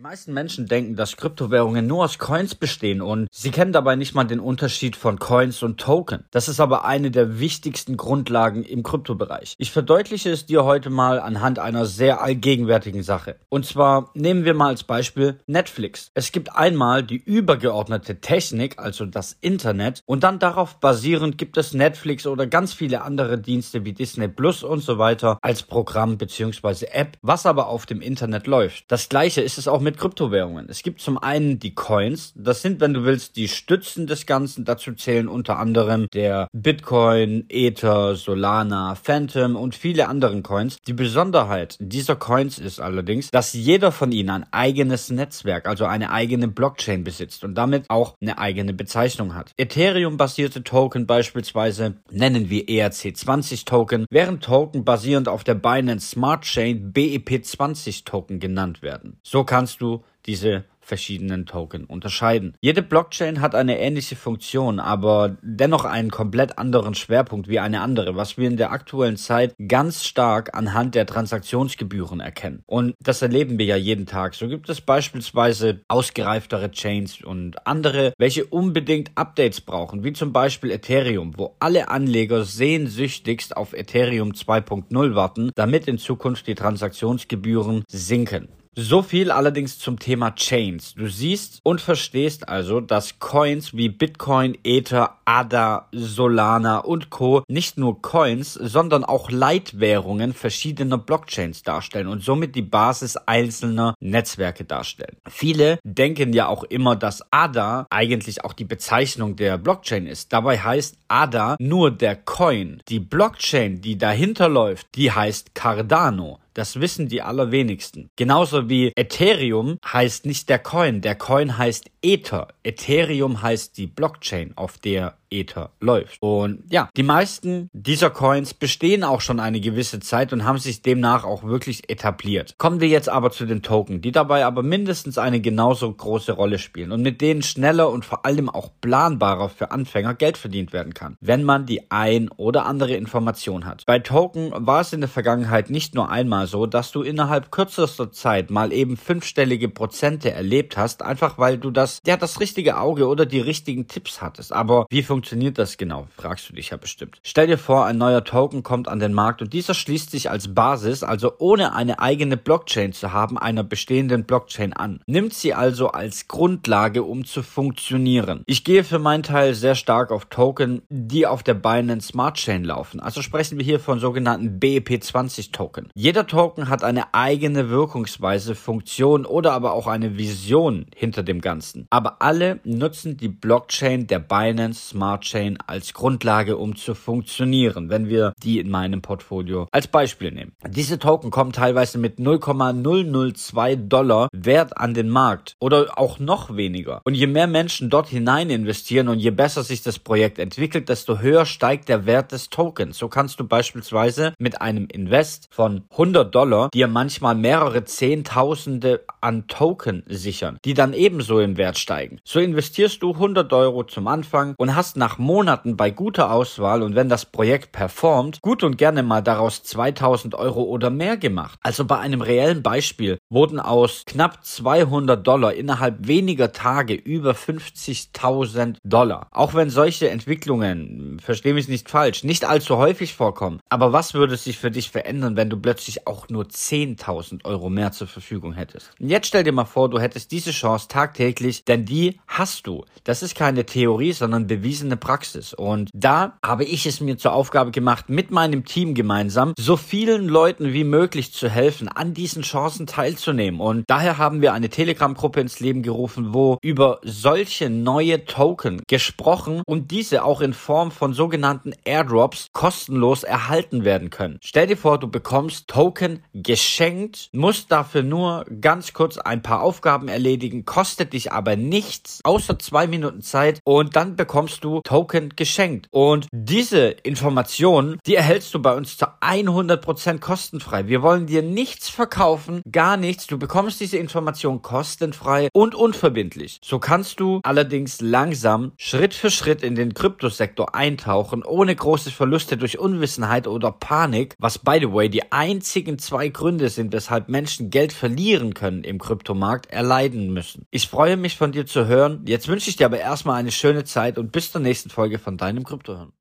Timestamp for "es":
10.30-10.46, 16.14-16.32, 21.58-21.74, 29.58-29.68, 30.68-30.84, 74.68-74.80, 144.80-144.92, 246.86-247.00